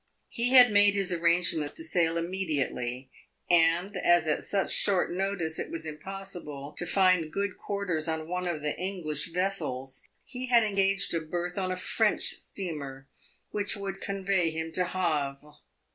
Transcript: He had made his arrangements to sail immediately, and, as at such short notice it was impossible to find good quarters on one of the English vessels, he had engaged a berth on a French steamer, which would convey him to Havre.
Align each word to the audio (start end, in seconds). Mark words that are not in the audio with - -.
He 0.29 0.49
had 0.49 0.71
made 0.71 0.95
his 0.95 1.13
arrangements 1.13 1.75
to 1.75 1.83
sail 1.83 2.17
immediately, 2.17 3.11
and, 3.51 3.95
as 3.97 4.25
at 4.25 4.43
such 4.43 4.71
short 4.73 5.11
notice 5.13 5.59
it 5.59 5.69
was 5.69 5.85
impossible 5.85 6.73
to 6.79 6.87
find 6.87 7.31
good 7.31 7.55
quarters 7.55 8.07
on 8.07 8.27
one 8.27 8.47
of 8.47 8.63
the 8.63 8.75
English 8.79 9.27
vessels, 9.31 10.01
he 10.23 10.47
had 10.47 10.63
engaged 10.63 11.13
a 11.13 11.21
berth 11.21 11.59
on 11.59 11.71
a 11.71 11.77
French 11.77 12.29
steamer, 12.31 13.07
which 13.51 13.77
would 13.77 14.01
convey 14.01 14.49
him 14.49 14.71
to 14.71 14.85
Havre. 14.85 15.57